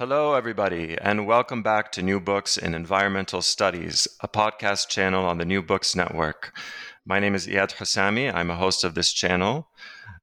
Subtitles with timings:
[0.00, 5.36] Hello, everybody, and welcome back to New Books in Environmental Studies, a podcast channel on
[5.36, 6.56] the New Books Network.
[7.04, 8.32] My name is Iyad Hussami.
[8.34, 9.68] I'm a host of this channel.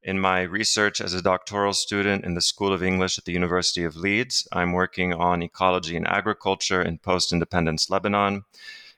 [0.02, 3.84] In my research as a doctoral student in the School of English at the University
[3.84, 8.46] of Leeds, I'm working on ecology and agriculture in post independence Lebanon.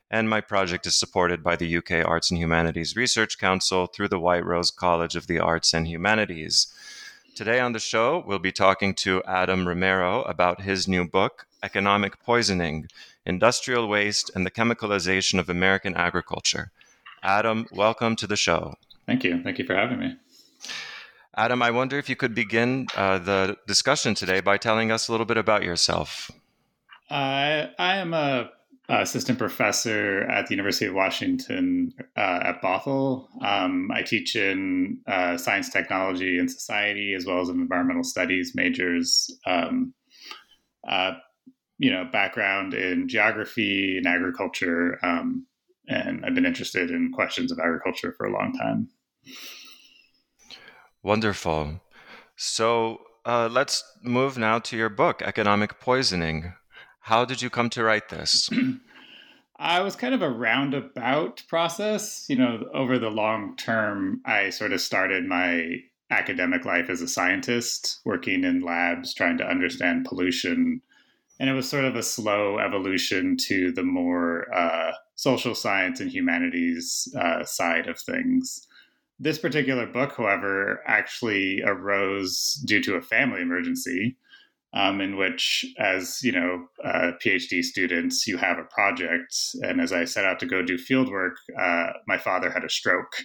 [0.09, 4.17] And my project is supported by the UK Arts and Humanities Research Council through the
[4.17, 6.73] White Rose College of the Arts and Humanities.
[7.35, 12.22] Today on the show, we'll be talking to Adam Romero about his new book, Economic
[12.22, 12.88] Poisoning
[13.25, 16.72] Industrial Waste and the Chemicalization of American Agriculture.
[17.23, 18.75] Adam, welcome to the show.
[19.05, 19.41] Thank you.
[19.44, 20.16] Thank you for having me.
[21.35, 25.11] Adam, I wonder if you could begin uh, the discussion today by telling us a
[25.11, 26.30] little bit about yourself.
[27.09, 28.52] I am a
[28.95, 33.27] assistant professor at the University of Washington uh, at Bothell.
[33.43, 38.53] Um, I teach in uh, science, technology, and society, as well as in environmental studies
[38.55, 39.29] majors.
[39.45, 39.93] Um,
[40.87, 41.13] uh,
[41.77, 45.45] you know, background in geography and agriculture, um,
[45.87, 48.89] and I've been interested in questions of agriculture for a long time.
[51.01, 51.79] Wonderful.
[52.35, 56.53] So uh, let's move now to your book, Economic Poisoning.
[56.99, 58.49] How did you come to write this?
[59.59, 62.25] I was kind of a roundabout process.
[62.29, 67.07] You know, over the long term, I sort of started my academic life as a
[67.07, 70.81] scientist, working in labs, trying to understand pollution.
[71.39, 76.09] And it was sort of a slow evolution to the more uh, social science and
[76.09, 78.66] humanities uh, side of things.
[79.19, 84.16] This particular book, however, actually arose due to a family emergency
[84.74, 89.35] um, in which, as you know, uh, PhD students, you have a project.
[89.62, 92.69] And as I set out to go do field work, uh, my father had a
[92.69, 93.24] stroke,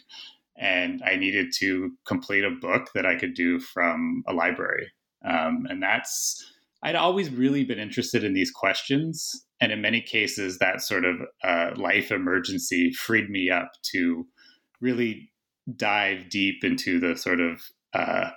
[0.56, 4.90] and I needed to complete a book that I could do from a library.
[5.24, 6.42] Um, and that's
[6.82, 11.16] I'd always really been interested in these questions, and in many cases, that sort of
[11.42, 14.26] uh, life emergency freed me up to
[14.82, 15.30] really
[15.76, 17.62] dive deep into the sort of
[17.94, 18.30] uh,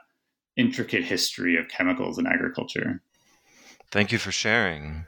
[0.57, 3.01] intricate history of chemicals in agriculture.
[3.91, 5.05] Thank you for sharing.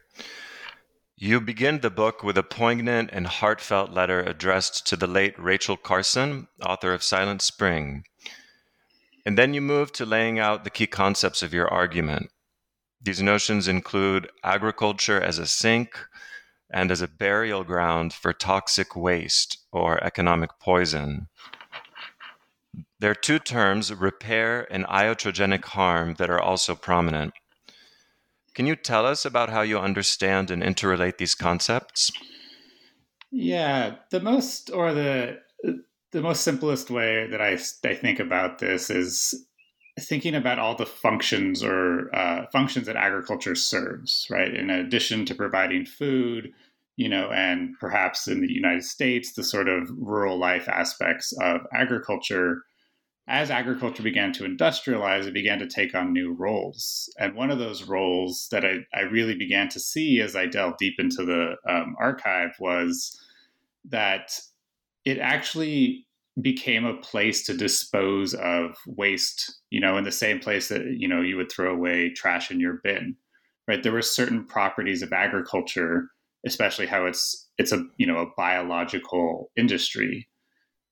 [1.17, 5.75] You begin the book with a poignant and heartfelt letter addressed to the late Rachel
[5.75, 8.05] Carson, author of Silent Spring.
[9.25, 12.31] And then you move to laying out the key concepts of your argument.
[13.01, 15.97] These notions include agriculture as a sink
[16.71, 21.27] and as a burial ground for toxic waste or economic poison.
[22.99, 27.33] There are two terms, repair and iatrogenic harm, that are also prominent.
[28.53, 32.11] Can you tell us about how you understand and interrelate these concepts?
[33.31, 35.39] Yeah, the most or the
[36.11, 37.57] the most simplest way that I,
[37.87, 39.45] I think about this is
[39.99, 44.53] thinking about all the functions or uh, functions that agriculture serves, right?
[44.53, 46.51] In addition to providing food,
[46.95, 51.61] you know, and perhaps in the United States, the sort of rural life aspects of
[51.73, 52.63] agriculture
[53.29, 57.13] as agriculture began to industrialize, it began to take on new roles.
[57.19, 60.79] And one of those roles that I, I really began to see as I delved
[60.79, 63.15] deep into the um, archive was
[63.85, 64.39] that
[65.05, 66.07] it actually
[66.41, 71.07] became a place to dispose of waste, you know, in the same place that, you
[71.07, 73.15] know, you would throw away trash in your bin,
[73.67, 73.83] right?
[73.83, 76.07] There were certain properties of agriculture,
[76.47, 80.28] especially how it's, it's a, you know, a biological industry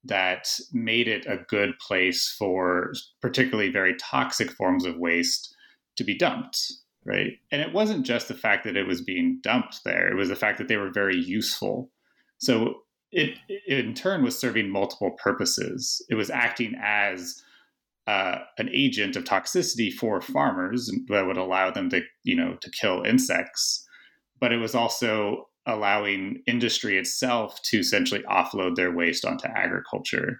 [0.07, 5.55] that made it a good place for particularly very toxic forms of waste
[5.95, 6.59] to be dumped
[7.05, 10.29] right and it wasn't just the fact that it was being dumped there it was
[10.29, 11.89] the fact that they were very useful
[12.37, 12.75] so
[13.11, 17.41] it, it in turn was serving multiple purposes it was acting as
[18.07, 22.71] uh, an agent of toxicity for farmers that would allow them to, you know, to
[22.71, 23.85] kill insects.
[24.39, 30.39] But it was also allowing industry itself to essentially offload their waste onto agriculture.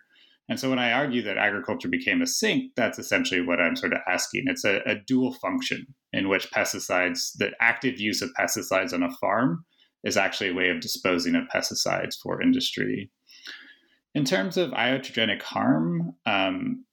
[0.49, 3.91] And so when I argue that agriculture became a sink, that's essentially what I'm sort
[3.91, 4.45] of asking.
[4.47, 9.11] It's a, a dual function in which pesticides, the active use of pesticides on a
[9.19, 9.65] farm,
[10.05, 13.11] is actually a way of disposing of pesticides for industry.
[14.15, 16.85] In terms of iatrogenic harm um,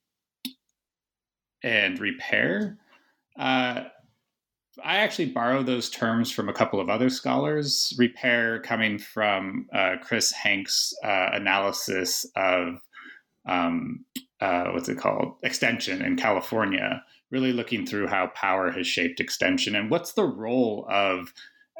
[1.62, 2.76] and repair,
[3.38, 3.84] uh,
[4.82, 7.92] I actually borrow those terms from a couple of other scholars.
[7.98, 12.80] Repair coming from uh, Chris Henke's uh, analysis of
[13.46, 14.04] um,
[14.40, 19.74] uh, what's it called extension in California, really looking through how power has shaped extension
[19.74, 21.32] and what's the role of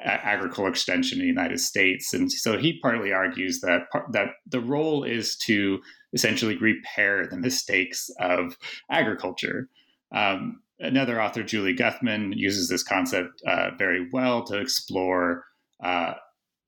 [0.02, 2.12] agricultural extension in the United States.
[2.12, 3.82] And so he partly argues that
[4.12, 5.80] that the role is to
[6.12, 8.56] essentially repair the mistakes of
[8.90, 9.68] agriculture.
[10.14, 15.44] Um, another author, Julie Guthman, uses this concept uh, very well to explore
[15.82, 16.14] uh,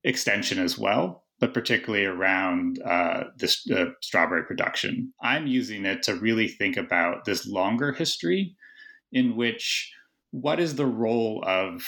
[0.05, 5.13] extension as well, but particularly around uh, this uh, strawberry production.
[5.23, 8.57] I'm using it to really think about this longer history
[9.13, 9.93] in which
[10.31, 11.83] what is the role of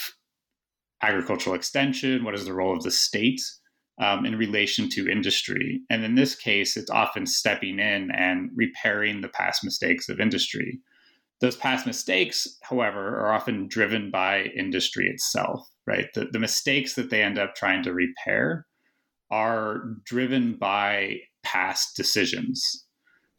[1.02, 2.24] agricultural extension?
[2.24, 3.40] What is the role of the state
[4.00, 5.80] um, in relation to industry?
[5.90, 10.80] And in this case, it's often stepping in and repairing the past mistakes of industry.
[11.40, 16.06] Those past mistakes, however, are often driven by industry itself, right?
[16.14, 18.66] The, the mistakes that they end up trying to repair
[19.30, 22.84] are driven by past decisions.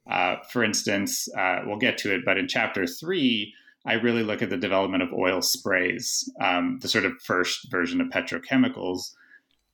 [0.10, 3.54] Uh, for instance, uh, we'll get to it, but in chapter three,
[3.86, 8.02] I really look at the development of oil sprays, um, the sort of first version
[8.02, 9.12] of petrochemicals.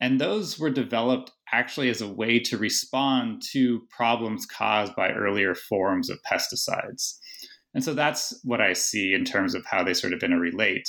[0.00, 5.54] And those were developed actually as a way to respond to problems caused by earlier
[5.54, 7.18] forms of pesticides.
[7.76, 10.88] And so that's what I see in terms of how they sort of interrelate.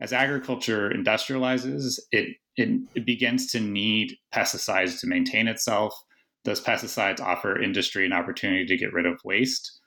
[0.00, 5.92] As agriculture industrializes, it, it, it begins to need pesticides to maintain itself.
[6.44, 9.80] Those pesticides offer industry an opportunity to get rid of waste.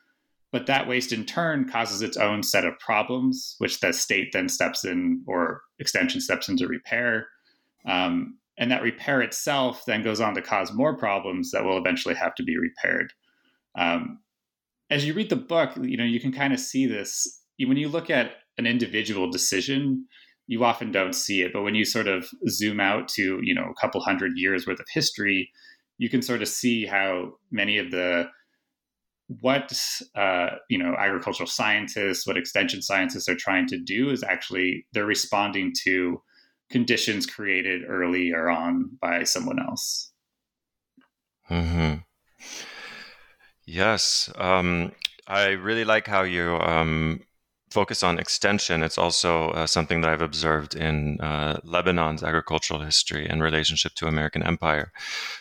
[0.51, 4.49] But that waste in turn causes its own set of problems, which the state then
[4.49, 7.29] steps in or extension steps in to repair.
[7.87, 12.15] Um, and that repair itself then goes on to cause more problems that will eventually
[12.15, 13.13] have to be repaired.
[13.77, 14.19] Um,
[14.89, 17.41] as you read the book, you know, you can kind of see this.
[17.59, 20.05] When you look at an individual decision,
[20.47, 21.53] you often don't see it.
[21.53, 24.79] But when you sort of zoom out to, you know, a couple hundred years worth
[24.79, 25.49] of history,
[25.97, 28.29] you can sort of see how many of the
[29.41, 29.73] what
[30.15, 35.05] uh, you know agricultural scientists, what extension scientists are trying to do is actually they're
[35.05, 36.21] responding to
[36.69, 40.11] conditions created earlier on by someone else.
[41.43, 41.95] Hmm.
[43.65, 44.91] Yes, um,
[45.27, 47.21] I really like how you um,
[47.71, 48.83] focus on extension.
[48.83, 54.07] It's also uh, something that I've observed in uh, Lebanon's agricultural history and relationship to
[54.07, 54.91] American empire.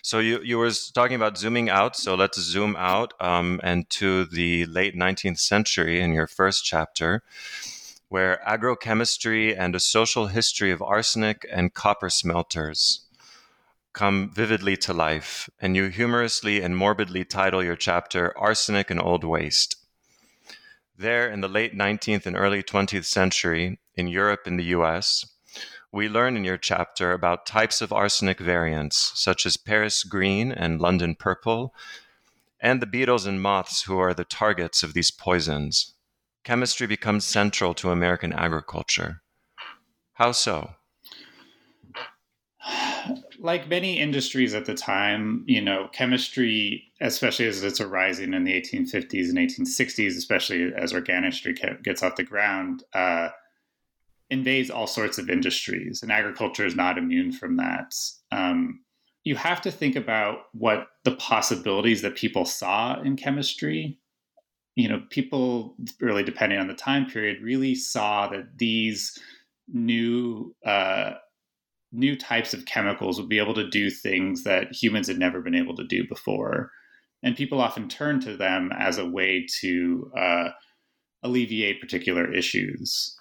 [0.02, 1.96] So you you were talking about zooming out.
[1.96, 7.22] So let's zoom out um, and to the late 19th century in your first chapter,
[8.08, 13.04] where agrochemistry and a social history of arsenic and copper smelters
[13.94, 19.22] come vividly to life, and you humorously and morbidly title your chapter Arsenic and Old
[19.24, 19.76] Waste.
[20.98, 25.24] There, in the late 19th and early 20th century, in Europe and the US,
[25.92, 30.80] we learn in your chapter about types of arsenic variants, such as Paris green and
[30.80, 31.72] London purple,
[32.60, 35.94] and the beetles and moths who are the targets of these poisons.
[36.42, 39.22] Chemistry becomes central to American agriculture.
[40.14, 40.74] How so?
[43.44, 48.58] Like many industries at the time, you know, chemistry, especially as it's arising in the
[48.58, 53.28] 1850s and 1860s, especially as organicry gets off the ground, uh,
[54.30, 57.94] invades all sorts of industries, and agriculture is not immune from that.
[58.32, 58.80] Um,
[59.24, 63.98] you have to think about what the possibilities that people saw in chemistry.
[64.74, 69.18] You know, people, really depending on the time period, really saw that these
[69.70, 71.12] new uh,
[71.94, 75.54] new types of chemicals would be able to do things that humans had never been
[75.54, 76.70] able to do before.
[77.22, 80.48] And people often turn to them as a way to uh,
[81.22, 83.16] alleviate particular issues.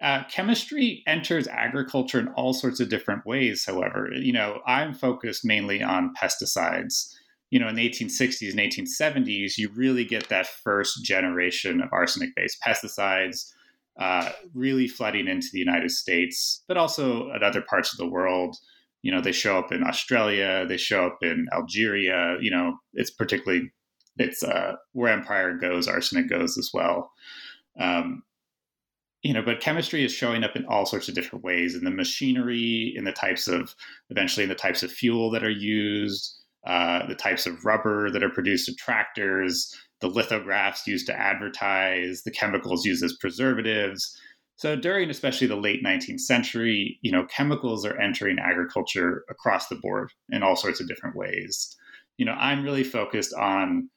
[0.00, 4.10] Uh, chemistry enters agriculture in all sorts of different ways, however.
[4.12, 7.12] You know, I'm focused mainly on pesticides.
[7.50, 12.30] You know, in the 1860s and 1870s, you really get that first generation of arsenic
[12.36, 13.52] based pesticides
[13.98, 18.56] uh, really flooding into the United States, but also at other parts of the world.
[19.02, 22.36] You know, they show up in Australia, they show up in Algeria.
[22.40, 23.70] You know, it's particularly
[24.18, 27.12] it's uh, where empire goes, arsenic goes as well.
[27.80, 28.22] Um,
[29.22, 31.90] you know, but chemistry is showing up in all sorts of different ways in the
[31.90, 33.74] machinery, in the types of,
[34.10, 38.22] eventually in the types of fuel that are used, uh, the types of rubber that
[38.22, 44.16] are produced in tractors, the lithographs used to advertise, the chemicals used as preservatives.
[44.56, 49.76] So during especially the late 19th century, you know, chemicals are entering agriculture across the
[49.76, 51.76] board in all sorts of different ways.
[52.16, 53.88] You know, I'm really focused on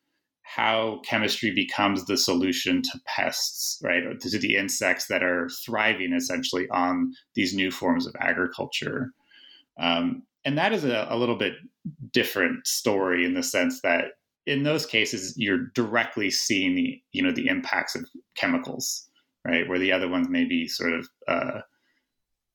[0.43, 4.03] how chemistry becomes the solution to pests, right?
[4.19, 9.11] To the insects that are thriving essentially on these new forms of agriculture.
[9.79, 11.53] Um, and that is a, a little bit
[12.11, 14.05] different story in the sense that
[14.45, 19.07] in those cases you're directly seeing the you know the impacts of chemicals
[19.45, 19.67] right?
[19.67, 21.61] Where the other ones may be sort of uh,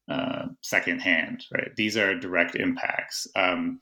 [0.08, 1.74] uh, secondhand right?
[1.76, 3.26] These are direct impacts.
[3.34, 3.80] Um,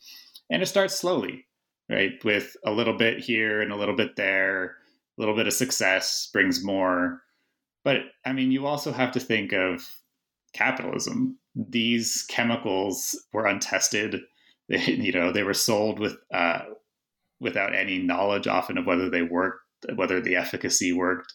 [0.50, 1.46] and it starts slowly
[1.90, 2.12] right?
[2.24, 4.76] With a little bit here and a little bit there.
[5.18, 7.20] A little bit of success brings more.
[7.84, 9.86] But i mean you also have to think of
[10.54, 11.38] capitalism.
[11.54, 14.20] These chemicals were untested
[14.68, 16.60] you know they were sold with uh,
[17.40, 19.60] without any knowledge often of whether they worked,
[19.96, 21.32] whether the efficacy worked.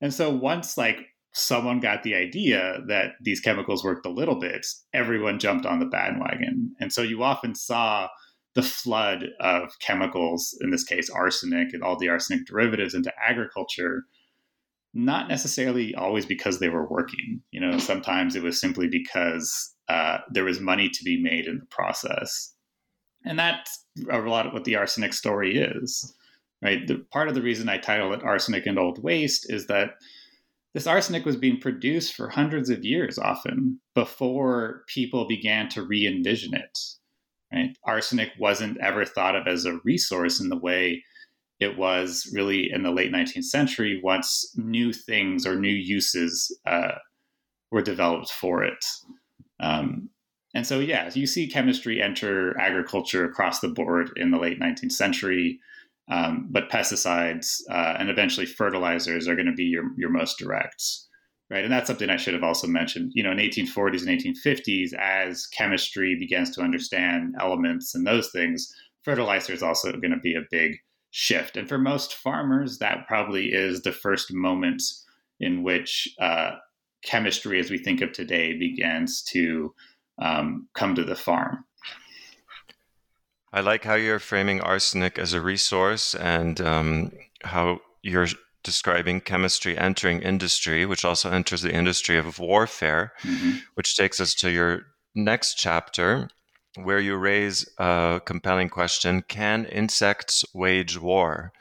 [0.00, 0.98] And so once like
[1.32, 5.86] someone got the idea that these chemicals worked a little bit, everyone jumped on the
[5.86, 6.74] bandwagon.
[6.80, 8.08] And so you often saw
[8.54, 14.04] the flood of chemicals, in this case, arsenic and all the arsenic derivatives into agriculture,
[14.92, 17.42] not necessarily always because they were working.
[17.52, 21.58] You know, sometimes it was simply because uh, there was money to be made in
[21.58, 22.52] the process.
[23.24, 26.14] And that's a lot of what the arsenic story is,
[26.62, 26.86] right?
[26.86, 29.96] The, part of the reason I title it Arsenic and Old Waste is that
[30.72, 36.06] this arsenic was being produced for hundreds of years often before people began to re
[36.06, 36.78] envision it.
[37.52, 37.76] Right?
[37.84, 41.02] Arsenic wasn't ever thought of as a resource in the way
[41.58, 46.92] it was really in the late 19th century once new things or new uses uh,
[47.70, 48.84] were developed for it.
[49.60, 50.08] Um,
[50.54, 54.92] and so, yeah, you see chemistry enter agriculture across the board in the late 19th
[54.92, 55.60] century.
[56.10, 60.82] Um, but pesticides uh, and eventually fertilizers are going to be your, your most direct,
[61.50, 61.62] right?
[61.62, 63.12] And that's something I should have also mentioned.
[63.14, 68.74] You know, in 1840s and 1850s, as chemistry begins to understand elements and those things,
[69.04, 70.78] fertilizer is also going to be a big
[71.12, 71.56] shift.
[71.56, 74.82] And for most farmers, that probably is the first moment
[75.38, 76.52] in which uh,
[77.04, 79.72] chemistry, as we think of today, begins to
[80.20, 81.64] um, come to the farm.
[83.52, 87.12] I like how you're framing arsenic as a resource and um,
[87.42, 88.28] how you're
[88.62, 93.58] describing chemistry entering industry, which also enters the industry of warfare, mm-hmm.
[93.74, 94.82] which takes us to your
[95.14, 96.28] next chapter,
[96.76, 101.52] where you raise a compelling question Can insects wage war?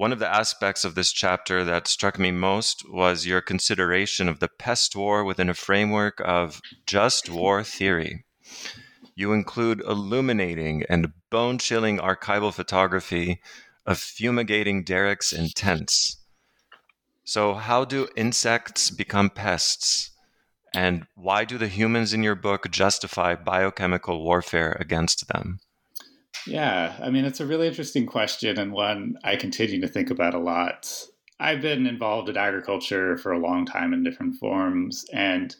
[0.00, 4.40] One of the aspects of this chapter that struck me most was your consideration of
[4.40, 8.24] the pest war within a framework of just war theory.
[9.14, 13.42] You include illuminating and bone chilling archival photography
[13.84, 16.16] of fumigating derricks in tents.
[17.24, 20.12] So, how do insects become pests?
[20.72, 25.60] And why do the humans in your book justify biochemical warfare against them?
[26.46, 30.34] Yeah, I mean, it's a really interesting question and one I continue to think about
[30.34, 30.90] a lot.
[31.38, 35.54] I've been involved in agriculture for a long time in different forms, and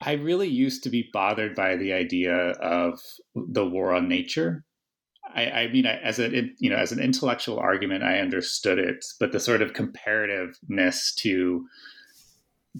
[0.00, 3.00] I really used to be bothered by the idea of
[3.34, 4.64] the war on nature.
[5.34, 9.32] I, I mean, as a you know, as an intellectual argument, I understood it, but
[9.32, 11.66] the sort of comparativeness to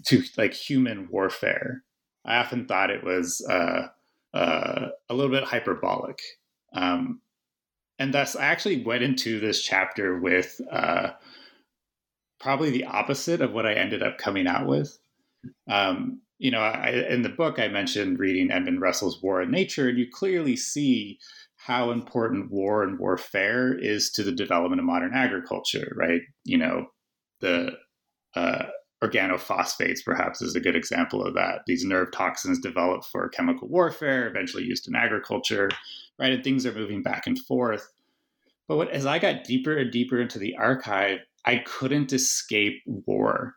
[0.05, 1.83] to like human warfare,
[2.25, 3.87] I often thought it was uh,
[4.33, 6.19] uh, a little bit hyperbolic.
[6.73, 7.21] Um,
[7.99, 11.11] and thus, I actually went into this chapter with uh,
[12.39, 14.97] probably the opposite of what I ended up coming out with.
[15.69, 19.89] Um, you know, I, in the book, I mentioned reading Edmund Russell's War and Nature,
[19.89, 21.19] and you clearly see
[21.57, 26.21] how important war and warfare is to the development of modern agriculture, right?
[26.43, 26.87] You know,
[27.41, 27.73] the
[28.35, 28.63] uh,
[29.03, 31.59] organophosphates perhaps is a good example of that.
[31.67, 35.69] These nerve toxins developed for chemical warfare, eventually used in agriculture,
[36.21, 36.31] right?
[36.31, 37.85] And things are moving back and forth.
[38.67, 43.55] But what, as I got deeper and deeper into the archive, I couldn't escape war.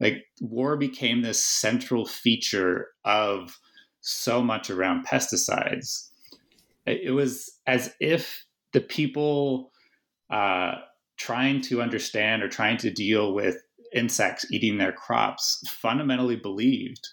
[0.00, 3.58] Like war became this central feature of
[4.00, 6.08] so much around pesticides.
[6.86, 9.72] It was as if the people
[10.30, 10.76] uh,
[11.18, 13.56] trying to understand or trying to deal with
[13.94, 17.08] insects eating their crops fundamentally believed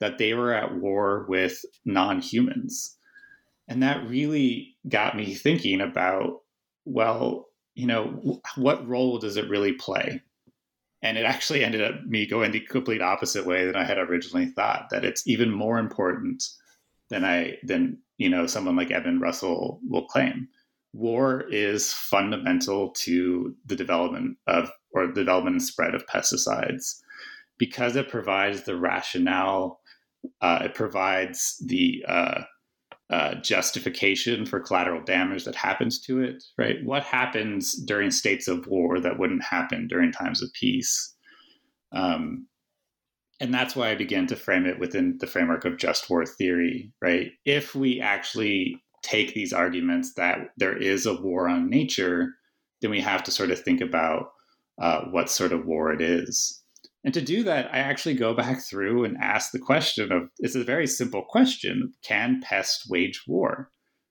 [0.00, 2.96] that they were at war with non humans.
[3.70, 6.40] And that really got me thinking about
[6.84, 10.22] well, you know, what role does it really play?
[11.02, 14.46] And it actually ended up me going the complete opposite way than I had originally
[14.46, 14.88] thought.
[14.90, 16.44] That it's even more important
[17.08, 20.48] than I than you know someone like Evan Russell will claim.
[20.92, 27.00] War is fundamental to the development of or the development and spread of pesticides
[27.56, 29.80] because it provides the rationale.
[30.42, 32.42] Uh, it provides the uh,
[33.10, 36.76] uh, justification for collateral damage that happens to it, right?
[36.84, 41.14] What happens during states of war that wouldn't happen during times of peace?
[41.92, 42.46] Um,
[43.40, 46.92] and that's why I began to frame it within the framework of just war theory,
[47.02, 47.32] right?
[47.44, 52.34] If we actually take these arguments that there is a war on nature,
[52.80, 54.32] then we have to sort of think about
[54.80, 56.59] uh, what sort of war it is.
[57.04, 60.54] And to do that, I actually go back through and ask the question of it's
[60.54, 63.70] a very simple question can pests wage war?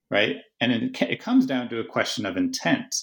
[0.10, 0.38] Right.
[0.60, 2.96] And it, it comes down to a question of intent.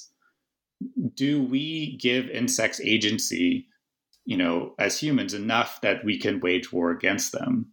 [1.15, 3.69] Do we give insects agency,
[4.25, 7.67] you know, as humans enough that we can wage war against them?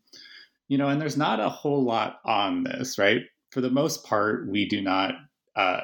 [0.68, 3.22] You know, and there's not a whole lot on this, right?
[3.52, 5.16] For the most part, we do not
[5.56, 5.82] uh,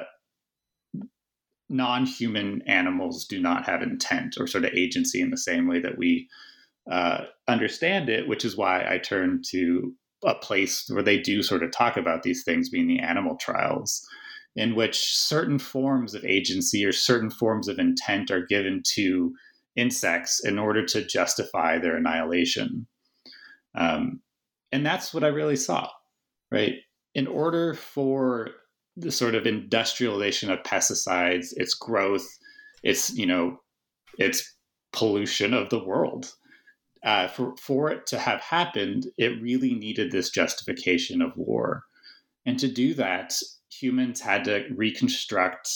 [1.70, 5.96] non-human animals do not have intent or sort of agency in the same way that
[5.96, 6.28] we
[6.90, 11.62] uh, understand it, which is why I turn to a place where they do sort
[11.62, 14.04] of talk about these things, being the animal trials,
[14.56, 19.32] in which certain forms of agency or certain forms of intent are given to
[19.76, 22.86] insects in order to justify their annihilation.
[23.76, 24.20] Um,
[24.72, 25.88] and that's what I really saw,
[26.50, 26.74] right?
[27.14, 28.50] In order for
[29.00, 32.26] the sort of industrialization of pesticides, its growth,
[32.82, 33.60] its you know,
[34.18, 34.54] its
[34.92, 36.32] pollution of the world.
[37.02, 41.84] Uh, for for it to have happened, it really needed this justification of war,
[42.44, 43.34] and to do that,
[43.70, 45.68] humans had to reconstruct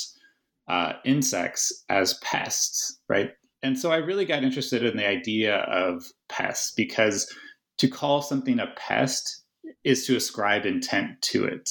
[0.69, 3.33] uh, insects as pests, right?
[3.63, 7.33] And so I really got interested in the idea of pests because
[7.79, 9.43] to call something a pest
[9.85, 11.71] is to ascribe intent to it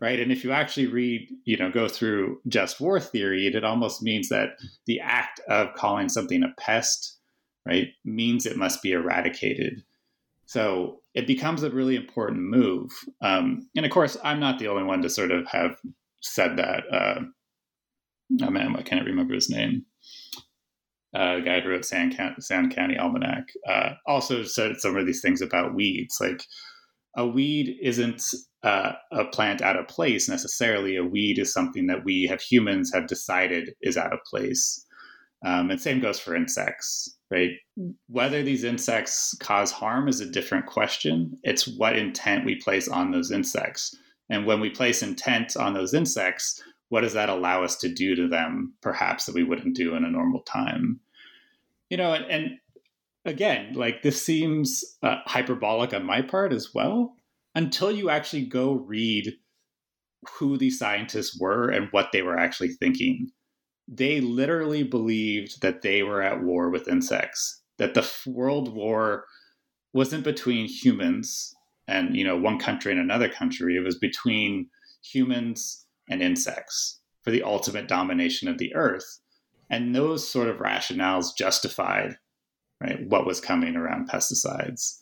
[0.00, 0.20] right?
[0.20, 4.28] And if you actually read you know go through just war theory it almost means
[4.28, 4.50] that
[4.86, 7.16] the act of calling something a pest
[7.64, 9.82] right means it must be eradicated.
[10.48, 14.84] So it becomes a really important move um, and of course i'm not the only
[14.84, 15.76] one to sort of have
[16.20, 17.20] said that uh,
[18.42, 19.84] oh man i can't remember his name.
[21.14, 23.48] Uh, guy who wrote Sand, Sand County Almanac.
[23.66, 26.42] Uh, also said some of these things about weeds like
[27.16, 28.22] a weed isn't
[28.62, 30.96] uh, a plant out of place necessarily.
[30.96, 34.84] A weed is something that we have humans have decided is out of place.
[35.44, 37.50] Um, and same goes for insects, right?
[38.08, 41.38] Whether these insects cause harm is a different question.
[41.42, 43.94] It's what intent we place on those insects.
[44.28, 48.14] And when we place intent on those insects, what does that allow us to do
[48.16, 51.00] to them, perhaps that we wouldn't do in a normal time?
[51.90, 52.50] You know, and, and
[53.26, 57.16] again, like this seems uh, hyperbolic on my part as well,
[57.54, 59.32] until you actually go read
[60.38, 63.30] who these scientists were and what they were actually thinking.
[63.88, 69.26] They literally believed that they were at war with insects, that the world war
[69.92, 71.54] wasn't between humans
[71.88, 74.68] and you know one country and another country it was between
[75.02, 79.20] humans and insects for the ultimate domination of the earth
[79.70, 82.16] and those sort of rationales justified
[82.80, 85.00] right what was coming around pesticides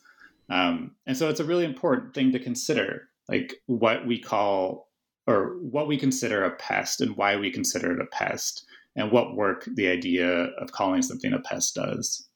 [0.49, 4.89] um, and so it's a really important thing to consider, like what we call
[5.27, 9.35] or what we consider a pest and why we consider it a pest and what
[9.35, 10.27] work the idea
[10.59, 12.27] of calling something a pest does.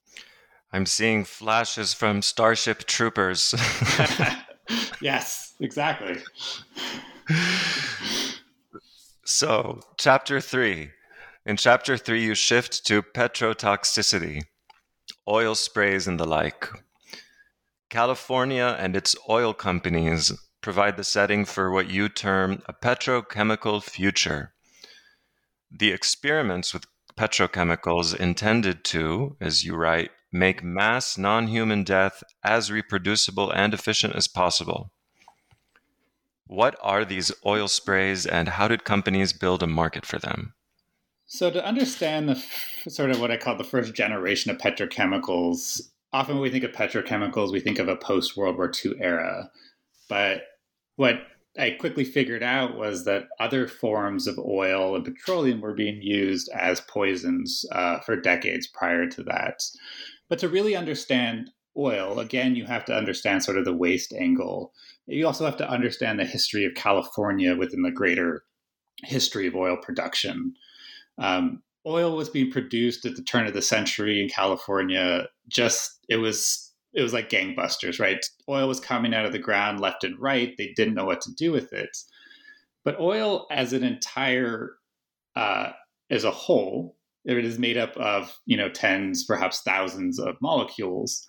[0.73, 3.53] I'm seeing flashes from Starship Troopers.
[5.01, 6.17] yes, exactly.
[9.23, 10.91] So, chapter three.
[11.45, 14.43] In chapter three, you shift to petrotoxicity,
[15.27, 16.69] oil sprays, and the like.
[17.89, 24.53] California and its oil companies provide the setting for what you term a petrochemical future.
[25.71, 32.71] The experiments with petrochemicals intended to, as you write, make mass non human death as
[32.71, 34.91] reproducible and efficient as possible.
[36.45, 40.53] What are these oil sprays and how did companies build a market for them?
[41.31, 42.43] So, to understand the
[42.89, 45.79] sort of what I call the first generation of petrochemicals,
[46.11, 49.51] often when we think of petrochemicals, we think of a post World War II era.
[50.09, 50.41] But
[50.95, 51.21] what
[51.55, 56.49] I quickly figured out was that other forms of oil and petroleum were being used
[56.49, 59.61] as poisons uh, for decades prior to that.
[60.29, 64.73] But to really understand oil, again, you have to understand sort of the waste angle.
[65.05, 68.45] You also have to understand the history of California within the greater
[69.03, 70.55] history of oil production.
[71.19, 75.27] Um, oil was being produced at the turn of the century in California.
[75.47, 78.25] Just it was it was like gangbusters, right?
[78.47, 80.55] Oil was coming out of the ground left and right.
[80.57, 81.95] They didn't know what to do with it.
[82.83, 84.71] But oil, as an entire,
[85.35, 85.71] uh,
[86.09, 91.25] as a whole, it is made up of you know tens, perhaps thousands of molecules.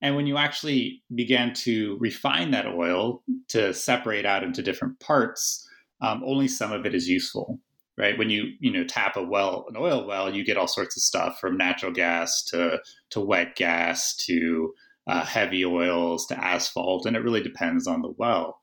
[0.00, 5.68] And when you actually began to refine that oil to separate out into different parts,
[6.00, 7.60] um, only some of it is useful
[7.98, 8.16] right?
[8.16, 11.02] When you you know tap a well, an oil well, you get all sorts of
[11.02, 12.78] stuff from natural gas to
[13.10, 14.72] to wet gas to
[15.06, 18.60] uh, heavy oils to asphalt, and it really depends on the well.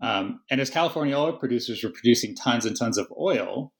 [0.00, 3.72] Um, and as California oil producers were producing tons and tons of oil,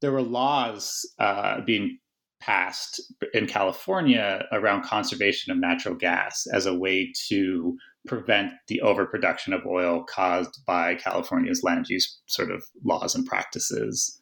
[0.00, 1.98] there were laws uh, being
[2.40, 3.00] passed
[3.34, 9.66] in California around conservation of natural gas as a way to prevent the overproduction of
[9.66, 14.18] oil caused by California's land use sort of laws and practices.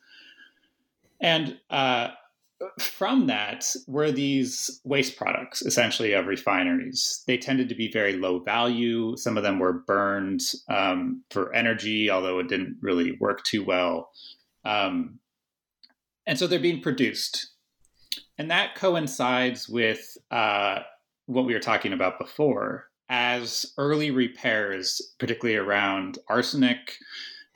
[1.21, 2.09] And uh,
[2.79, 7.23] from that were these waste products, essentially of refineries.
[7.27, 9.17] They tended to be very low value.
[9.17, 14.11] Some of them were burned um, for energy, although it didn't really work too well.
[14.65, 15.19] Um,
[16.27, 17.51] and so they're being produced.
[18.39, 20.81] And that coincides with uh,
[21.27, 22.87] what we were talking about before.
[23.09, 26.97] As early repairs, particularly around arsenic,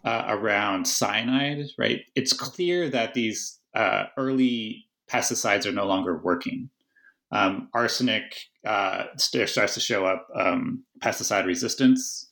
[0.04, 2.00] uh, around cyanide, right?
[2.14, 6.70] It's clear that these uh, early pesticides are no longer working.
[7.32, 8.34] Um, arsenic
[8.66, 12.26] uh, starts to show up um, pesticide resistance.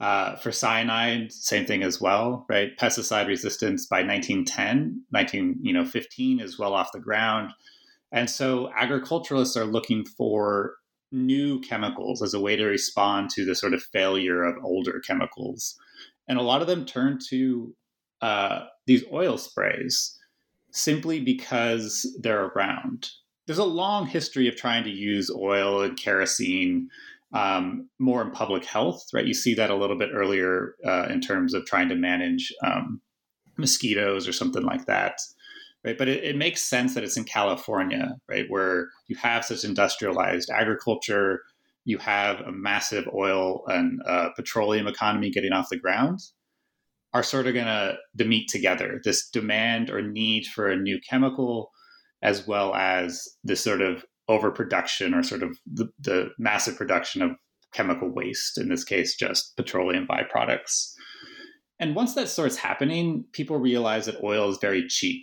[0.00, 2.76] Uh, for cyanide, same thing as well, right?
[2.76, 7.52] Pesticide resistance by 1910, 19, you know, 15 is well off the ground.
[8.10, 10.74] And so agriculturalists are looking for
[11.12, 15.78] new chemicals as a way to respond to the sort of failure of older chemicals.
[16.32, 17.74] And a lot of them turn to
[18.22, 20.18] uh, these oil sprays
[20.70, 23.10] simply because they're around.
[23.44, 26.88] There's a long history of trying to use oil and kerosene
[27.34, 29.26] um, more in public health, right?
[29.26, 33.02] You see that a little bit earlier uh, in terms of trying to manage um,
[33.58, 35.18] mosquitoes or something like that,
[35.84, 35.98] right?
[35.98, 40.48] But it, it, makes sense that it's in California, right, where you have such industrialized
[40.48, 41.42] agriculture,
[41.84, 46.20] you have a massive oil and uh, petroleum economy getting off the ground
[47.12, 49.00] are sort of going to meet together.
[49.04, 51.70] This demand or need for a new chemical
[52.22, 57.32] as well as this sort of overproduction or sort of the, the, massive production of
[57.74, 60.92] chemical waste in this case just petroleum byproducts.
[61.80, 65.22] And once that starts happening people realize that oil is very cheap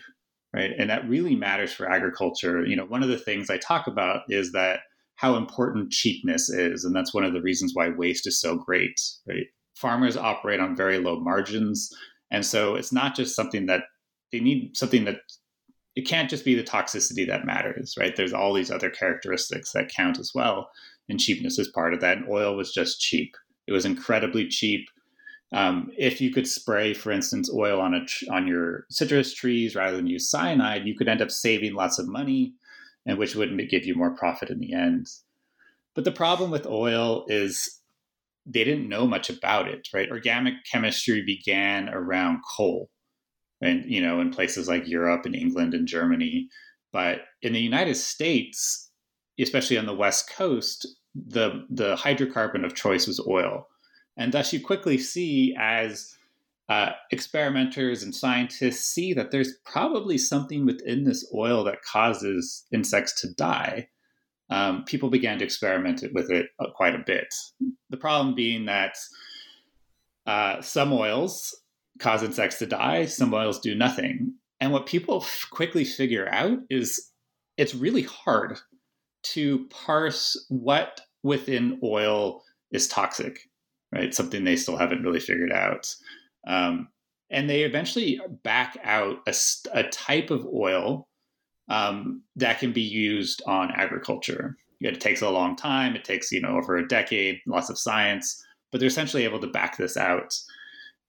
[0.53, 0.71] right?
[0.77, 2.65] And that really matters for agriculture.
[2.65, 4.81] You know one of the things i talk about is that
[5.19, 8.99] how important cheapness is and that's one of the reasons why waste is so great
[9.27, 9.47] right
[9.79, 11.89] farmers operate on very low margins.
[12.31, 13.83] And so it's not just something that
[14.31, 15.21] they need something that
[15.95, 18.15] it can't just be the toxicity that matters, right?
[18.15, 20.69] There's all these other characteristics that count as well.
[21.07, 22.17] And cheapness is part of that.
[22.17, 23.33] And oil was just cheap.
[23.67, 24.85] It was incredibly cheap.
[25.51, 29.97] Um, if you could spray, for instance, oil on a on your citrus trees rather
[29.97, 32.53] than use cyanide, you could end up saving lots of money,
[33.09, 35.07] and which wouldn't give you more profit in the end.
[35.95, 37.81] But the problem with oil is
[38.45, 40.09] they didn't know much about it, right?
[40.11, 42.89] Organic chemistry began around coal,
[43.61, 46.47] and you know, in places like Europe and England and Germany.
[46.93, 48.91] But in the United States,
[49.39, 53.67] especially on the West Coast, the the hydrocarbon of choice was oil,
[54.17, 56.15] and thus you quickly see as
[56.69, 63.19] uh, experimenters and scientists see that there's probably something within this oil that causes insects
[63.21, 63.87] to die
[64.49, 67.33] um, people began to experiment with it uh, quite a bit.
[67.89, 68.95] The problem being that
[70.25, 71.55] uh, some oils
[71.99, 74.33] cause insects to die, some oils do nothing.
[74.59, 77.11] And what people f- quickly figure out is
[77.57, 78.57] it's really hard
[79.21, 83.39] to parse what within oil is toxic,
[83.93, 84.13] right?
[84.13, 85.87] Something they still haven't really figured out.
[86.47, 86.89] Um,
[87.29, 89.35] and they eventually back out a,
[89.73, 91.07] a type of oil
[91.69, 94.57] um, that can be used on agriculture.
[94.81, 95.95] It takes a long time.
[95.95, 99.47] It takes you know over a decade, lots of science, but they're essentially able to
[99.47, 100.33] back this out.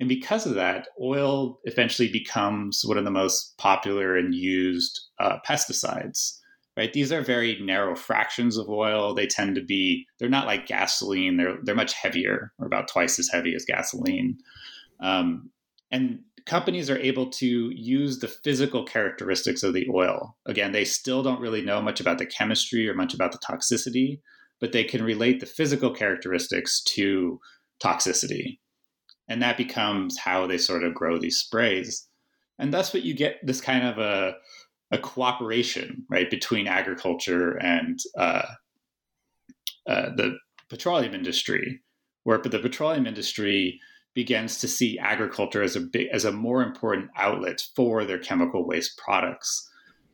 [0.01, 5.37] And because of that, oil eventually becomes one of the most popular and used uh,
[5.47, 6.39] pesticides.
[6.77, 6.93] Right?
[6.93, 9.15] These are very narrow fractions of oil.
[9.15, 11.37] They tend to be they're not like gasoline.
[11.37, 14.39] They're they're much heavier, or about twice as heavy as gasoline.
[15.03, 15.51] Um,
[15.91, 20.37] and companies are able to use the physical characteristics of the oil.
[20.47, 24.21] Again, they still don't really know much about the chemistry or much about the toxicity,
[24.61, 27.41] but they can relate the physical characteristics to
[27.83, 28.59] toxicity.
[29.29, 32.07] And that becomes how they sort of grow these sprays.
[32.59, 34.35] And thus, what you get this kind of a,
[34.91, 38.43] a cooperation, right, between agriculture and uh,
[39.89, 40.37] uh, the
[40.69, 41.81] petroleum industry,
[42.25, 43.81] where the petroleum industry
[44.15, 48.67] begins to see agriculture as a big, as a more important outlet for their chemical
[48.67, 49.69] waste products.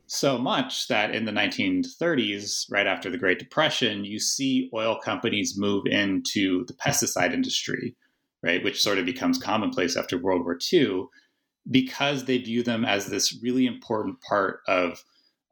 [0.07, 5.59] So much that in the 1930s, right after the Great Depression, you see oil companies
[5.59, 7.97] move into the pesticide industry,
[8.43, 11.07] right, which sort of becomes commonplace after World War II,
[11.69, 15.03] because they view them as this really important part of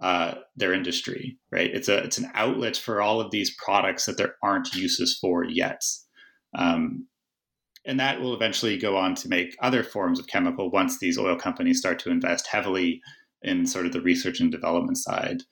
[0.01, 1.71] uh, their industry, right?
[1.73, 5.45] It's a it's an outlet for all of these products that there aren't uses for
[5.45, 5.83] yet.
[6.57, 7.09] Um,
[7.87, 11.37] and that will eventually go on to make other forms of chemical once these oil
[11.37, 13.01] companies start to invest heavily
[13.43, 15.43] in sort of the research and development side.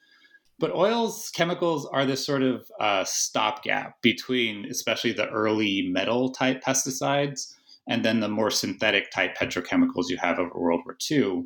[0.59, 6.63] But oils, chemicals are this sort of uh, stopgap between, especially the early metal type
[6.63, 7.55] pesticides
[7.89, 11.45] and then the more synthetic type petrochemicals you have over World War II.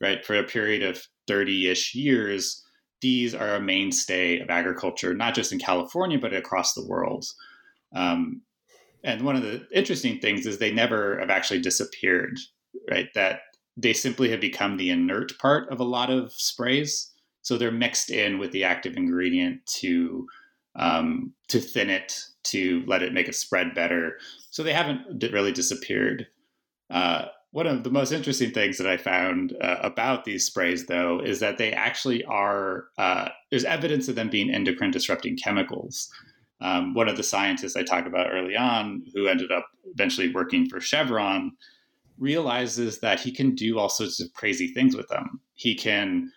[0.00, 2.62] Right, for a period of 30 ish years,
[3.00, 7.24] these are a mainstay of agriculture, not just in California, but across the world.
[7.94, 8.42] Um,
[9.04, 12.38] and one of the interesting things is they never have actually disappeared,
[12.90, 13.08] right?
[13.14, 13.40] That
[13.76, 17.10] they simply have become the inert part of a lot of sprays.
[17.42, 20.26] So they're mixed in with the active ingredient to
[20.74, 24.16] um, to thin it, to let it make it spread better.
[24.50, 26.26] So they haven't really disappeared.
[26.90, 31.20] Uh, one of the most interesting things that I found uh, about these sprays, though,
[31.22, 36.10] is that they actually are, uh, there's evidence of them being endocrine disrupting chemicals.
[36.62, 40.68] Um, one of the scientists I talked about early on, who ended up eventually working
[40.68, 41.52] for Chevron,
[42.18, 45.40] realizes that he can do all sorts of crazy things with them.
[45.54, 46.30] He can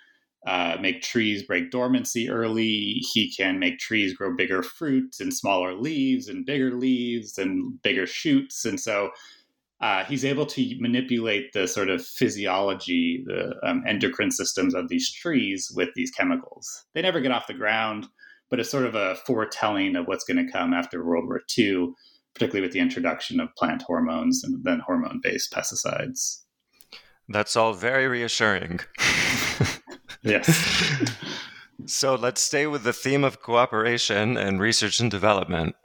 [0.48, 3.02] uh, make trees break dormancy early.
[3.14, 8.06] He can make trees grow bigger fruit and smaller leaves and bigger leaves and bigger
[8.08, 8.66] shoots.
[8.66, 9.12] And so
[9.82, 15.12] uh, he's able to manipulate the sort of physiology, the um, endocrine systems of these
[15.12, 16.86] trees with these chemicals.
[16.94, 18.08] They never get off the ground,
[18.49, 21.93] but it's sort of a foretelling of what's going to come after World War II,
[22.34, 26.41] particularly with the introduction of plant hormones and then hormone based pesticides.
[27.27, 28.81] That's all very reassuring.
[30.21, 31.12] yes.
[31.86, 35.75] so let's stay with the theme of cooperation and research and development.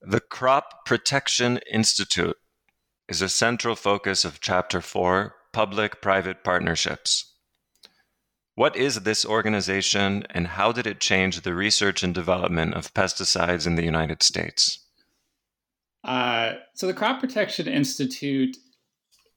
[0.00, 2.36] The Crop Protection Institute
[3.08, 7.33] is a central focus of Chapter 4 Public Private Partnerships.
[8.56, 13.66] What is this organization and how did it change the research and development of pesticides
[13.66, 14.78] in the United States?
[16.04, 18.56] Uh, so, the Crop Protection Institute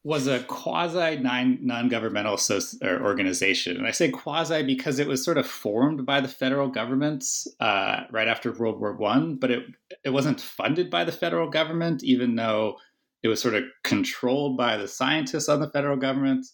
[0.03, 2.37] was a quasi non-governmental
[2.83, 7.25] organization, and I say quasi because it was sort of formed by the federal government
[7.59, 9.63] uh, right after World War One, but it
[10.03, 12.77] it wasn't funded by the federal government, even though
[13.23, 16.45] it was sort of controlled by the scientists on the federal government.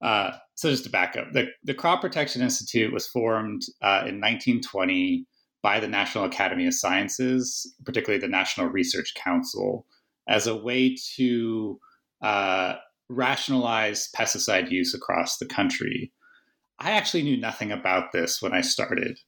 [0.00, 4.20] Uh, so just to back up, the, the Crop Protection Institute was formed uh, in
[4.20, 5.26] 1920
[5.62, 9.86] by the National Academy of Sciences, particularly the National Research Council,
[10.28, 11.80] as a way to
[12.22, 12.74] uh,
[13.08, 16.12] rationalize pesticide use across the country.
[16.78, 19.18] I actually knew nothing about this when I started.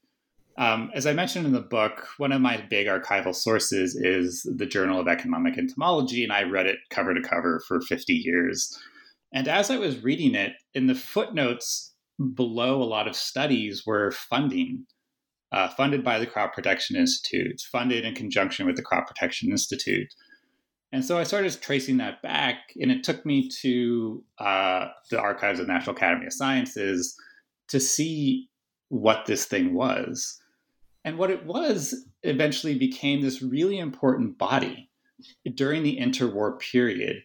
[0.58, 4.66] Um, as I mentioned in the book, one of my big archival sources is the
[4.66, 8.78] Journal of Economic Entomology, and I read it cover to cover for 50 years.
[9.32, 11.94] And as I was reading it, in the footnotes
[12.34, 14.86] below, a lot of studies were funding,
[15.52, 20.08] uh, funded by the Crop Protection Institute, funded in conjunction with the Crop Protection Institute.
[20.92, 25.60] And so I started tracing that back, and it took me to uh, the archives
[25.60, 27.16] of the National Academy of Sciences
[27.68, 28.48] to see
[28.88, 30.40] what this thing was.
[31.04, 34.90] And what it was eventually became this really important body
[35.54, 37.16] during the interwar period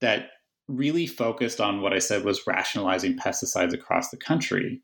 [0.00, 0.30] that
[0.72, 4.80] really focused on what I said was rationalizing pesticides across the country.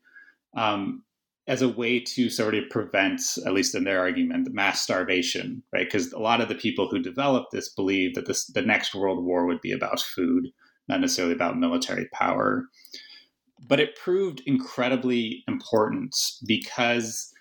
[0.55, 1.03] Um,
[1.49, 5.87] as a way to sort of prevent, at least in their argument, mass starvation, right?
[5.87, 9.25] Because a lot of the people who developed this believed that this the next world
[9.25, 10.49] war would be about food,
[10.87, 12.65] not necessarily about military power.
[13.67, 17.33] But it proved incredibly important because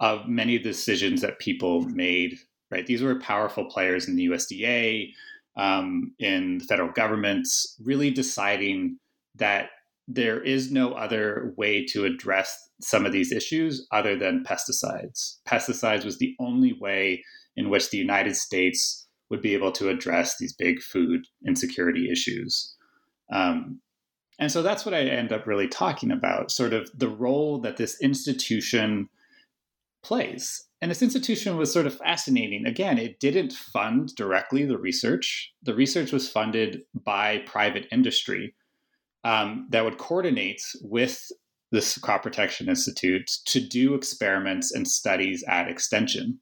[0.00, 2.38] of many decisions that people made.
[2.70, 5.12] Right, these were powerful players in the USDA,
[5.56, 7.46] um, in the federal government,
[7.82, 8.98] really deciding
[9.36, 9.70] that
[10.08, 15.36] there is no other way to address some of these issues other than pesticides.
[15.46, 17.22] Pesticides was the only way
[17.56, 22.74] in which the United States would be able to address these big food insecurity issues.
[23.32, 23.80] Um,
[24.40, 27.76] and so that's what I end up really talking about sort of the role that
[27.76, 29.08] this institution
[30.02, 30.64] plays.
[30.80, 32.66] And this institution was sort of fascinating.
[32.66, 38.54] Again, it didn't fund directly the research, the research was funded by private industry
[39.24, 41.30] um, that would coordinate with
[41.70, 46.40] this Crop Protection Institute to do experiments and studies at Extension.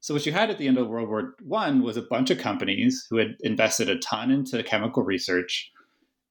[0.00, 2.38] So what you had at the end of World War One was a bunch of
[2.38, 5.70] companies who had invested a ton into chemical research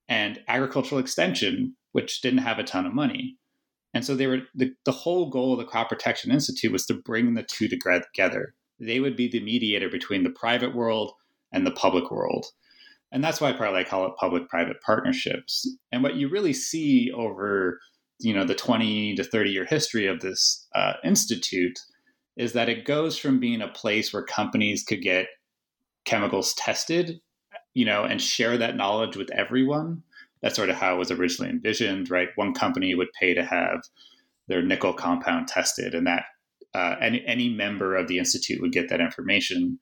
[0.08, 3.38] and agricultural extension, which didn't have a ton of money.
[3.93, 6.93] And so they were the, the whole goal of the Crop Protection Institute was to
[6.93, 8.54] bring the two together.
[8.80, 11.13] They would be the mediator between the private world
[11.51, 12.47] and the public world.
[13.12, 15.67] And that's why partly I call it public-private partnerships.
[15.91, 17.80] And what you really see over
[18.21, 21.80] you know the 20 to 30 year history of this uh, institute
[22.38, 25.27] is that it goes from being a place where companies could get
[26.06, 27.19] chemicals tested
[27.73, 30.04] you know and share that knowledge with everyone
[30.41, 32.30] that's sort of how it was originally envisioned, right?
[32.36, 33.82] One company would pay to have
[34.47, 36.25] their nickel compound tested, and that
[36.73, 39.80] uh, any, any member of the institute would get that information.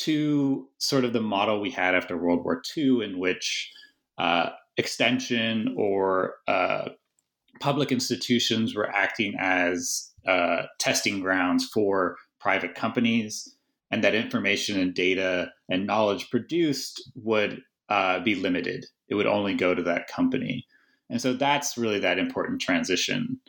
[0.00, 3.72] To sort of the model we had after World War II, in which
[4.18, 6.90] uh, extension or uh,
[7.60, 13.56] public institutions were acting as uh, testing grounds for private companies,
[13.90, 19.54] and that information and data and knowledge produced would uh, be limited it would only
[19.54, 20.66] go to that company.
[21.08, 23.40] And so that's really that important transition.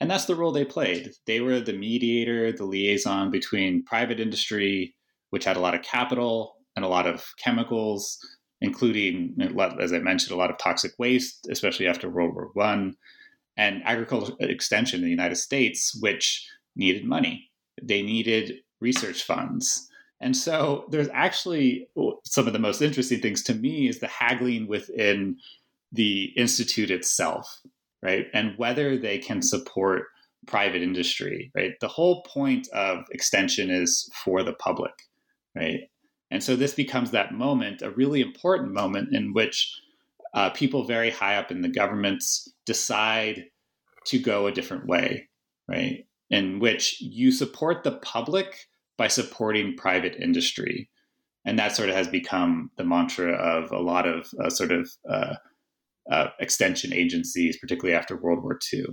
[0.00, 1.10] And that's the role they played.
[1.26, 4.94] They were the mediator, the liaison between private industry,
[5.30, 8.18] which had a lot of capital and a lot of chemicals,
[8.60, 9.36] including,
[9.80, 12.94] as I mentioned, a lot of toxic waste, especially after World War One,
[13.56, 17.50] and agricultural extension in the United States, which needed money.
[17.82, 19.88] They needed research funds.
[20.20, 21.88] And so there's actually
[22.24, 25.36] some of the most interesting things to me is the haggling within
[25.92, 27.60] the institute itself,
[28.02, 28.26] right?
[28.34, 30.04] And whether they can support
[30.46, 31.78] private industry, right?
[31.80, 34.92] The whole point of extension is for the public,
[35.54, 35.82] right?
[36.30, 39.80] And so this becomes that moment, a really important moment in which
[40.34, 43.46] uh, people very high up in the governments decide
[44.06, 45.28] to go a different way,
[45.68, 46.06] right?
[46.30, 50.90] In which you support the public by supporting private industry.
[51.46, 54.90] And that sort of has become the mantra of a lot of uh, sort of
[55.08, 55.36] uh,
[56.10, 58.84] uh, extension agencies, particularly after World War II.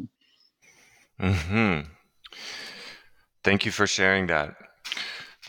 [1.19, 1.79] Hmm.
[3.43, 4.55] Thank you for sharing that.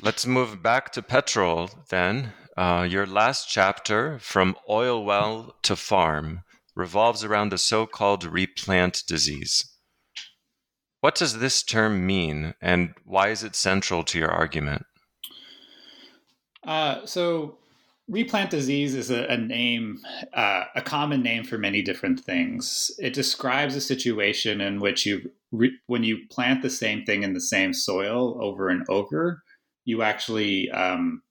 [0.03, 2.33] Let's move back to petrol then.
[2.57, 6.41] Uh, your last chapter, From Oil Well to Farm,
[6.75, 9.76] revolves around the so called replant disease.
[11.01, 14.87] What does this term mean, and why is it central to your argument?
[16.65, 17.59] Uh, so,
[18.09, 20.01] replant disease is a, a name,
[20.33, 22.91] uh, a common name for many different things.
[22.99, 27.35] It describes a situation in which you, re- when you plant the same thing in
[27.35, 29.43] the same soil over and over,
[29.85, 31.23] you actually um,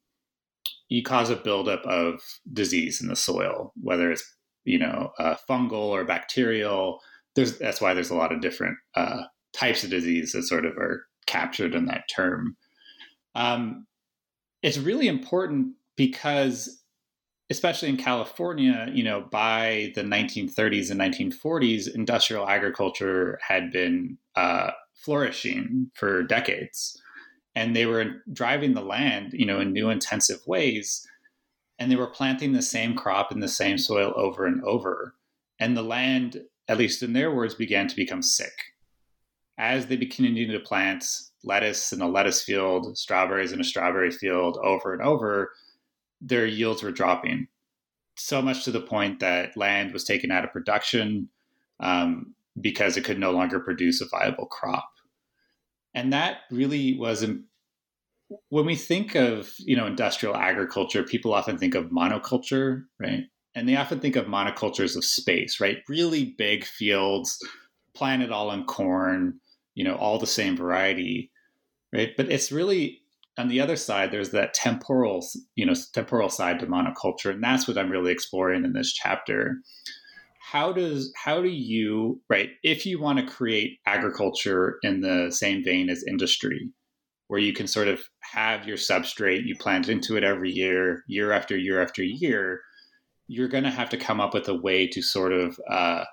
[0.89, 2.21] you cause a buildup of
[2.53, 4.23] disease in the soil, whether it's
[4.63, 6.99] you know uh, fungal or bacterial.
[7.35, 9.23] There's that's why there's a lot of different uh,
[9.55, 12.55] types of disease that sort of are captured in that term.
[13.33, 13.87] Um,
[14.61, 16.81] it's really important because,
[17.49, 24.71] especially in California, you know, by the 1930s and 1940s, industrial agriculture had been uh,
[24.93, 26.99] flourishing for decades,
[27.55, 31.07] and they were driving the land, you know, in new intensive ways,
[31.79, 35.15] and they were planting the same crop in the same soil over and over,
[35.59, 38.74] and the land, at least in their words, began to become sick
[39.57, 41.05] as they continue to plant
[41.43, 45.53] lettuce in a lettuce field, strawberries in a strawberry field over and over,
[46.21, 47.47] their yields were dropping.
[48.17, 51.29] So much to the point that land was taken out of production
[51.79, 54.89] um, because it could no longer produce a viable crop.
[55.93, 57.25] And that really was
[58.49, 63.25] when we think of you know industrial agriculture, people often think of monoculture, right?
[63.53, 65.77] And they often think of monocultures of space, right?
[65.87, 67.39] Really big fields,
[67.93, 69.39] planted all in corn,
[69.75, 71.31] you know, all the same variety,
[71.93, 72.11] right?
[72.17, 73.01] But it's really
[73.37, 77.67] on the other side, there's that temporal, you know, temporal side to monoculture, and that's
[77.67, 79.57] what I'm really exploring in this chapter.
[80.39, 85.63] How does how do you right if you want to create agriculture in the same
[85.63, 86.69] vein as industry,
[87.27, 91.31] where you can sort of have your substrate, you plant into it every year, year
[91.31, 92.61] after year after year,
[93.27, 96.05] you're going to have to come up with a way to sort of uh,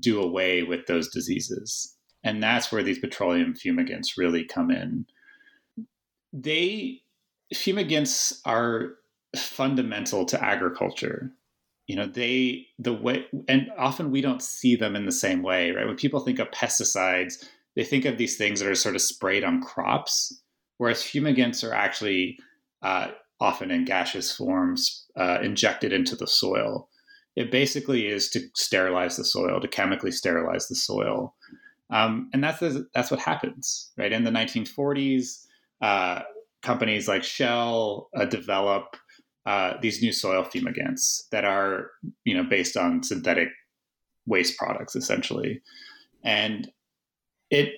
[0.00, 1.94] do away with those diseases
[2.24, 5.06] and that's where these petroleum fumigants really come in.
[6.32, 7.02] They
[7.54, 8.94] fumigants are
[9.36, 11.30] fundamental to agriculture.
[11.86, 15.70] You know, they the way and often we don't see them in the same way,
[15.70, 15.86] right?
[15.86, 17.44] When people think of pesticides,
[17.76, 20.42] they think of these things that are sort of sprayed on crops,
[20.78, 22.38] whereas fumigants are actually
[22.82, 23.08] uh,
[23.40, 26.88] often in gaseous forms uh, injected into the soil.
[27.36, 31.34] It basically is to sterilize the soil, to chemically sterilize the soil.
[31.90, 32.62] Um, and that's
[32.94, 34.12] that's what happens, right?
[34.12, 35.46] In the 1940s,
[35.82, 36.22] uh,
[36.62, 38.96] companies like Shell uh, develop
[39.46, 41.90] uh, these new soil fumigants that are,
[42.24, 43.48] you know, based on synthetic
[44.26, 45.60] waste products, essentially.
[46.22, 46.70] And
[47.50, 47.74] it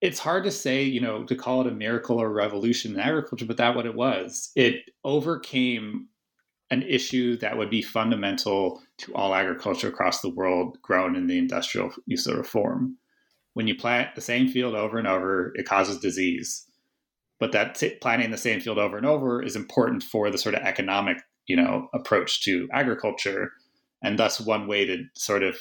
[0.00, 3.00] it's hard to say, you know, to call it a miracle or a revolution in
[3.00, 4.50] agriculture, but that's what it was.
[4.54, 6.08] It overcame
[6.70, 11.38] an issue that would be fundamental to all agriculture across the world grown in the
[11.38, 12.98] industrial use of reform.
[13.54, 16.66] When you plant the same field over and over, it causes disease.
[17.40, 20.54] But that t- planting the same field over and over is important for the sort
[20.54, 23.52] of economic, you know, approach to agriculture.
[24.02, 25.56] And thus one way to sort of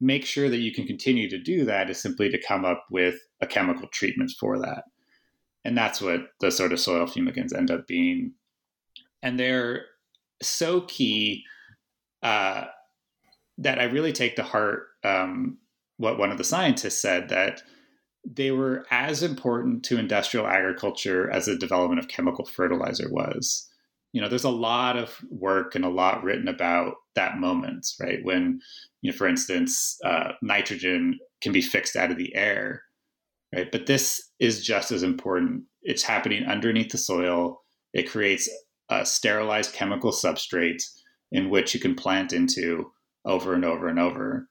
[0.00, 3.16] make sure that you can continue to do that is simply to come up with
[3.40, 4.84] a chemical treatment for that.
[5.64, 8.32] And that's what the sort of soil fumigants end up being.
[9.22, 9.86] And they're
[10.42, 11.44] so key
[12.22, 12.64] uh,
[13.58, 15.58] that I really take to heart um,
[15.96, 17.62] what one of the scientists said that
[18.24, 23.68] they were as important to industrial agriculture as the development of chemical fertilizer was.
[24.12, 28.20] You know, there's a lot of work and a lot written about that moment, right?
[28.22, 28.60] When,
[29.02, 32.82] you know, for instance, uh, nitrogen can be fixed out of the air,
[33.54, 33.70] right?
[33.70, 35.64] But this is just as important.
[35.82, 37.60] It's happening underneath the soil.
[37.92, 38.48] It creates
[38.88, 40.82] a sterilized chemical substrate
[41.32, 42.92] in which you can plant into
[43.24, 44.48] over and over and over.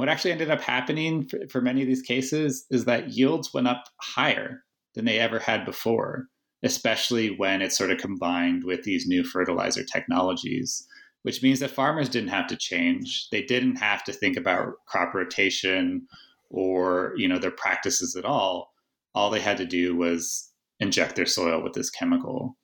[0.00, 3.52] And what actually ended up happening for, for, many of these cases is that yields
[3.52, 4.62] went up higher
[4.94, 6.24] than they ever had before,
[6.62, 10.86] especially when it's sort of combined with these new fertilizer technologies,
[11.20, 13.28] which means that farmers didn't have to change.
[13.30, 16.06] They didn't have to think about crop rotation
[16.48, 18.72] or, you know, their practices at all.
[19.14, 22.56] All they had to do was inject their soil with this chemical.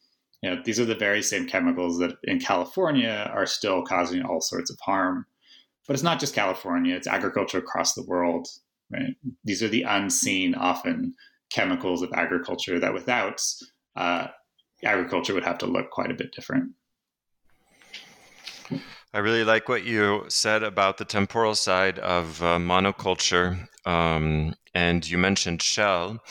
[0.42, 4.40] You know, these are the very same chemicals that in California are still causing all
[4.40, 5.26] sorts of harm.
[5.86, 8.48] But it's not just California, it's agriculture across the world.
[8.90, 9.16] Right?
[9.44, 11.14] These are the unseen, often
[11.50, 13.40] chemicals of agriculture that without
[13.94, 14.28] uh,
[14.84, 16.72] agriculture would have to look quite a bit different.
[19.14, 23.68] I really like what you said about the temporal side of uh, monoculture.
[23.86, 26.22] Um, and you mentioned Shell,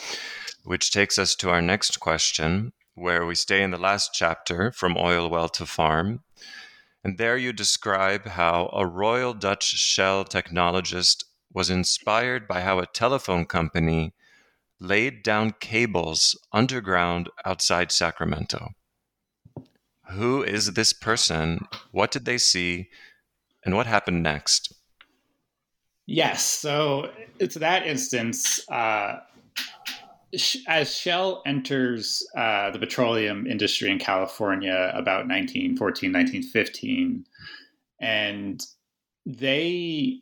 [0.64, 4.96] which takes us to our next question where we stay in the last chapter, From
[4.96, 6.20] Oil Well to Farm.
[7.06, 12.86] And there you describe how a Royal Dutch Shell technologist was inspired by how a
[12.86, 14.12] telephone company
[14.80, 18.70] laid down cables underground outside Sacramento.
[20.10, 21.68] Who is this person?
[21.92, 22.88] What did they see?
[23.64, 24.74] And what happened next?
[26.06, 26.42] Yes.
[26.42, 29.20] So, to that instance, uh,
[30.66, 37.24] as Shell enters uh, the petroleum industry in California about 1914, 1915,
[38.00, 38.60] and
[39.24, 40.20] they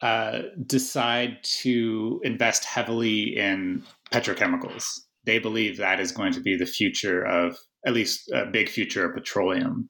[0.00, 5.00] uh, decide to invest heavily in petrochemicals.
[5.24, 9.04] They believe that is going to be the future of, at least a big future
[9.04, 9.88] of petroleum.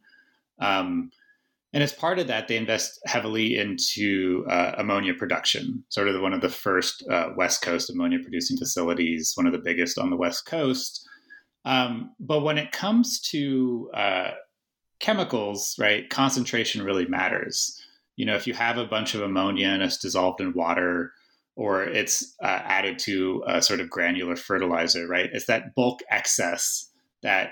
[0.61, 1.11] Um,
[1.79, 6.33] and as part of that, they invest heavily into uh, ammonia production, sort of one
[6.33, 10.17] of the first uh, West Coast ammonia producing facilities, one of the biggest on the
[10.17, 11.09] West Coast.
[11.65, 14.31] Um, but when it comes to uh,
[14.99, 17.81] chemicals, right, concentration really matters.
[18.17, 21.13] You know, if you have a bunch of ammonia and it's dissolved in water,
[21.55, 25.31] or it's uh, added to a sort of granular fertilizer, right?
[25.33, 26.91] It's that bulk excess
[27.23, 27.51] that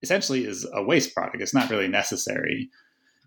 [0.00, 1.42] essentially is a waste product.
[1.42, 2.70] It's not really necessary.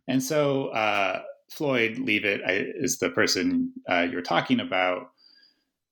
[0.08, 5.12] And so uh, Floyd Leavitt is the person uh, you're talking about.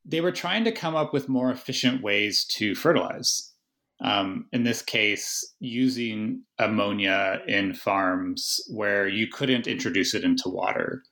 [0.05, 3.51] They were trying to come up with more efficient ways to fertilize.
[3.99, 11.03] Um, in this case, using ammonia in farms where you couldn't introduce it into water,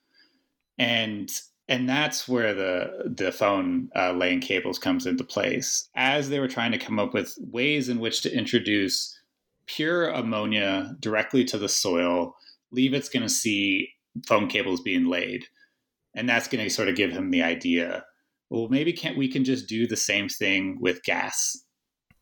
[0.77, 1.31] and
[1.67, 5.89] and that's where the the phone uh, laying cables comes into place.
[5.95, 9.19] As they were trying to come up with ways in which to introduce
[9.65, 12.35] pure ammonia directly to the soil
[12.72, 13.89] Leavitt's going to see
[14.26, 15.45] phone cables being laid,
[16.16, 18.03] and that's going to sort of give him the idea.
[18.49, 21.57] Well, maybe can't we can just do the same thing with gas?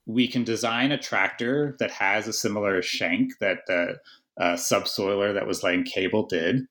[0.05, 3.97] We can design a tractor that has a similar shank that the
[4.39, 6.61] uh, subsoiler that was laying cable did.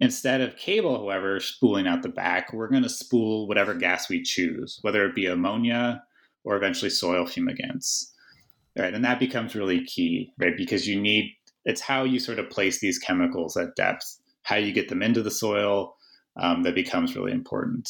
[0.00, 4.22] Instead of cable, however, spooling out the back, we're going to spool whatever gas we
[4.22, 6.02] choose, whether it be ammonia
[6.44, 8.08] or eventually soil fumigants.
[8.76, 10.56] Right, and that becomes really key, right?
[10.56, 14.72] Because you need it's how you sort of place these chemicals at depth, how you
[14.72, 15.96] get them into the soil
[16.36, 17.88] um, that becomes really important.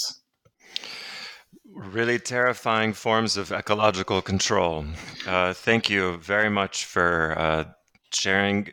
[1.75, 4.85] Really terrifying forms of ecological control.
[5.27, 7.64] Uh, thank you very much for uh,
[8.12, 8.68] sharing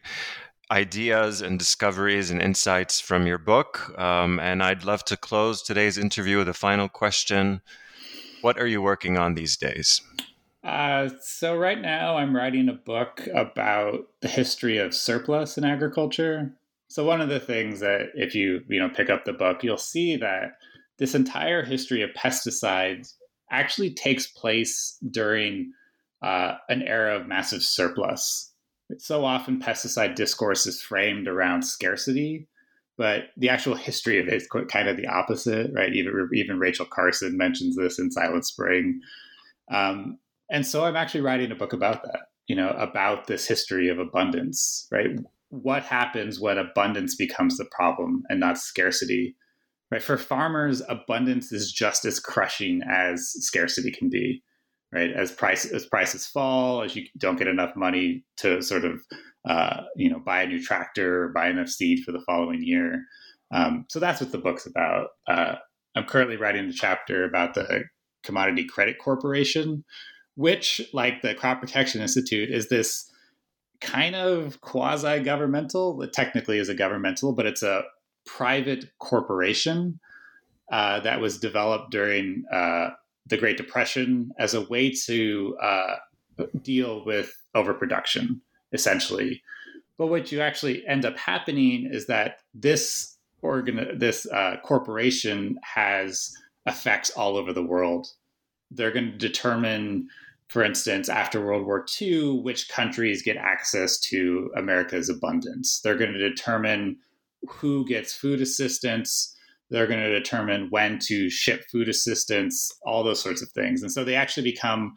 [0.72, 3.98] ideas and discoveries and insights from your book.
[3.98, 7.62] Um, and I'd love to close today's interview with a final question.
[8.42, 10.02] What are you working on these days?
[10.70, 16.54] Uh, so right now I'm writing a book about the history of surplus in agriculture.
[16.90, 19.78] So one of the things that if you you know pick up the book, you'll
[19.78, 20.58] see that
[21.00, 23.16] this entire history of pesticides
[23.52, 25.72] actually takes place during
[26.22, 28.54] uh, an era of massive surplus.
[29.00, 32.48] So often pesticide discourse is framed around scarcity,
[32.96, 35.94] but the actual history of it is kind of the opposite, right?
[35.96, 39.02] Even even Rachel Carson mentions this in Silent Spring.
[39.72, 40.20] Um,
[40.50, 44.00] and so I'm actually writing a book about that, you know, about this history of
[44.00, 45.12] abundance, right?
[45.50, 49.36] What happens when abundance becomes the problem and not scarcity?
[49.92, 50.04] Right?
[50.04, 54.44] For farmers, abundance is just as crushing as scarcity can be.
[54.92, 55.12] Right?
[55.12, 59.00] As price as prices fall, as you don't get enough money to sort of
[59.48, 63.04] uh, you know buy a new tractor, or buy enough seed for the following year.
[63.52, 65.10] Um, so that's what the book's about.
[65.28, 65.56] Uh,
[65.96, 67.84] I'm currently writing the chapter about the
[68.24, 69.84] Commodity Credit Corporation,
[70.40, 73.12] which, like the Crop Protection Institute, is this
[73.82, 76.02] kind of quasi governmental.
[76.02, 77.84] It technically is a governmental, but it's a
[78.26, 80.00] private corporation
[80.72, 82.92] uh, that was developed during uh,
[83.28, 85.96] the Great Depression as a way to uh,
[86.64, 88.40] deal with overproduction,
[88.72, 89.44] essentially.
[89.98, 96.34] But what you actually end up happening is that this organ, this uh, corporation has
[96.66, 98.08] effects all over the world.
[98.72, 100.08] They're going to determine
[100.50, 105.80] for instance, after World War II, which countries get access to America's abundance.
[105.84, 106.98] They're going to determine
[107.48, 109.36] who gets food assistance.
[109.70, 113.84] They're going to determine when to ship food assistance, all those sorts of things.
[113.84, 114.96] And so they actually become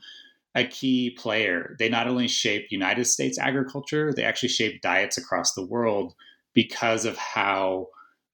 [0.55, 1.77] a key player.
[1.79, 6.15] They not only shape United States agriculture, they actually shape diets across the world
[6.55, 7.89] because of how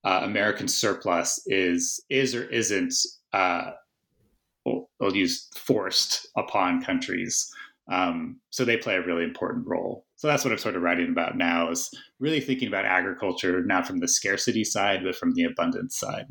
[0.05, 2.95] uh, American surplus is is or isn't
[3.33, 3.73] uh,
[4.99, 7.51] they'll use forced upon countries.
[7.91, 10.05] Um, so they play a really important role.
[10.17, 13.87] So that's what I'm sort of writing about now is really thinking about agriculture, not
[13.87, 16.27] from the scarcity side, but from the abundance side.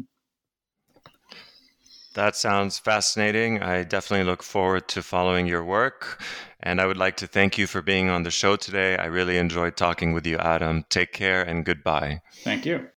[2.13, 3.61] That sounds fascinating.
[3.61, 6.19] I definitely look forward to following your work.
[6.59, 8.97] And I would like to thank you for being on the show today.
[8.97, 10.83] I really enjoyed talking with you, Adam.
[10.89, 12.21] Take care and goodbye.
[12.43, 12.87] Thank you.